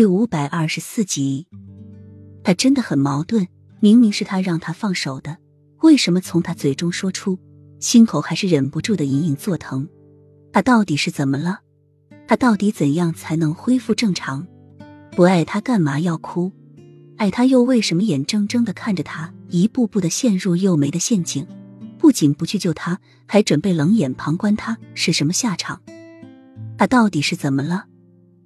[0.00, 1.46] 第五百二十四集，
[2.42, 3.46] 他真的很矛盾。
[3.80, 5.36] 明明是他让他放手的，
[5.82, 7.38] 为什么从他嘴中说出，
[7.80, 9.86] 心口还是忍不住的隐隐作疼？
[10.54, 11.60] 他到底是怎么了？
[12.26, 14.46] 他到底怎样才能恢复正常？
[15.10, 16.50] 不爱他干嘛要哭？
[17.18, 21.46] 爱他又为什么眼睁睁的看着他一步步的陷入幼梅的陷阱？
[21.98, 25.82] 不仅不去救他，还准备冷眼旁观他是什么下场？
[26.78, 27.84] 他到底是怎么了？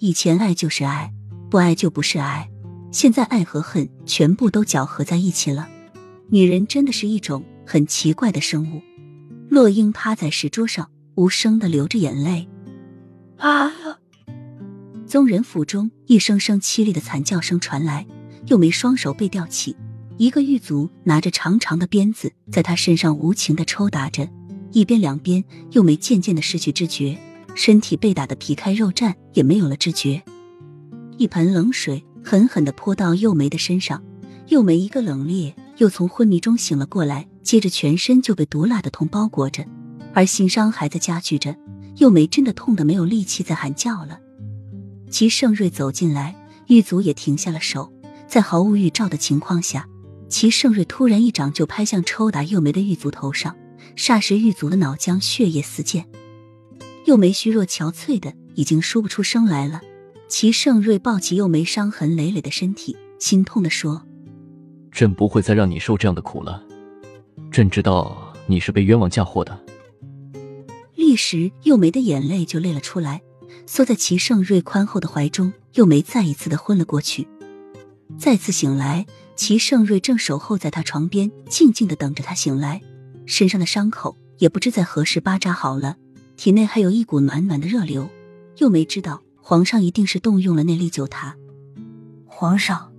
[0.00, 1.14] 以前爱就是爱。
[1.50, 2.50] 不爱就不是爱，
[2.92, 5.68] 现在爱和恨全部都搅合在一起了。
[6.28, 8.82] 女人真的是一种很奇怪的生物。
[9.48, 12.46] 洛英趴在石桌上，无声的流着眼泪。
[13.38, 13.72] 啊！
[15.06, 18.06] 宗人府中一声声凄厉的惨叫声传来，
[18.48, 19.74] 又没双手被吊起，
[20.18, 24.28] 一个狱卒拿着长长的鞭子在他身上无情的抽打着，
[24.72, 27.16] 一边两边，又没渐渐的失去知觉，
[27.54, 30.22] 身体被打得皮开肉绽，也没有了知觉。
[31.18, 34.02] 一盆冷水狠狠的泼到幼梅的身上，
[34.46, 39.66] 幼梅一个冷冽，又从昏迷中醒了过来，接着全身就被毒辣的痛包裹着，
[40.14, 41.56] 而心伤还在加剧着。
[41.96, 44.20] 幼梅真的痛得没有力气再喊叫了。
[45.10, 46.36] 齐盛瑞走进来，
[46.68, 47.92] 狱卒也停下了手，
[48.28, 49.88] 在毫无预兆的情况下，
[50.28, 53.56] 齐盛瑞突然一掌就拍向抽打幼梅的狱卒头上，
[53.96, 56.06] 霎时狱卒的脑浆血液四溅，
[57.06, 59.80] 幼梅虚弱憔悴的已经说不出声来了。
[60.28, 64.02] 齐盛瑞抱起又没伤痕累累的身体，心痛的说
[64.92, 66.62] ：“朕不会再让你受这样的苦了。
[67.50, 69.58] 朕知道你是被冤枉嫁祸的。”
[70.94, 73.22] 立时，又梅的眼泪就泪了出来，
[73.66, 75.52] 缩在齐盛瑞宽厚的怀中。
[75.74, 77.26] 又梅再一次的昏了过去。
[78.18, 79.06] 再次醒来，
[79.36, 82.82] 齐盛瑞正守候在他床边，静静的等着他醒来。
[83.26, 85.96] 身上的伤口也不知在何时巴扎好了，
[86.36, 88.08] 体内还有一股暖暖的热流。
[88.58, 89.22] 又梅知道。
[89.48, 91.34] 皇上一定是动用了内力救他。
[92.26, 92.92] 皇上，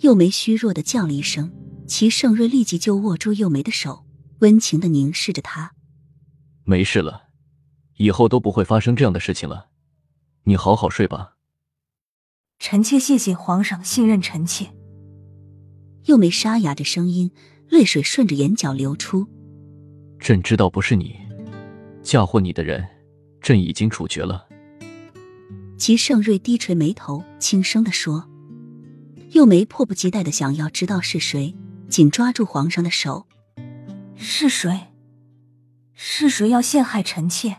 [0.00, 1.50] 幼梅虚弱的叫了一声，
[1.86, 4.04] 齐盛瑞立即就握住幼梅的手，
[4.40, 5.72] 温情的凝视着她。
[6.64, 7.28] 没事了，
[7.96, 9.70] 以后都不会发生这样的事情了。
[10.44, 11.36] 你好好睡吧。
[12.58, 14.70] 臣妾谢谢皇上信任臣妾。
[16.04, 17.30] 幼梅沙哑着声音，
[17.70, 19.26] 泪水顺着眼角流出。
[20.20, 21.16] 朕知道不是你
[22.02, 22.86] 嫁祸你的人，
[23.40, 24.46] 朕已经处决了。
[25.78, 28.28] 齐盛瑞低垂眉头，轻声的说
[29.32, 31.54] ：“幼梅迫不及待的想要知道是谁，
[31.88, 33.26] 紧抓住皇上的手。
[34.14, 34.88] 是谁？
[35.92, 37.58] 是谁要陷害臣妾？”